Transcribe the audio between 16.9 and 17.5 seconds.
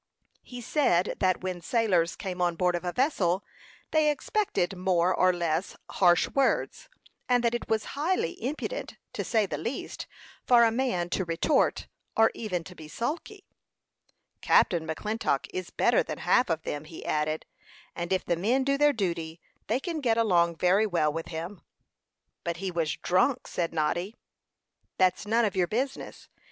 added;